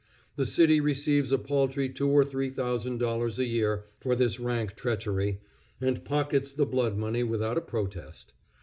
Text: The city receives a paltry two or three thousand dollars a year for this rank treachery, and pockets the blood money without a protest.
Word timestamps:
The 0.35 0.47
city 0.47 0.81
receives 0.81 1.31
a 1.31 1.37
paltry 1.37 1.87
two 1.87 2.09
or 2.09 2.25
three 2.25 2.49
thousand 2.49 2.97
dollars 2.97 3.37
a 3.37 3.45
year 3.45 3.85
for 3.99 4.15
this 4.15 4.39
rank 4.39 4.75
treachery, 4.75 5.41
and 5.79 6.03
pockets 6.03 6.51
the 6.53 6.65
blood 6.65 6.97
money 6.97 7.21
without 7.21 7.55
a 7.59 7.61
protest. 7.61 8.33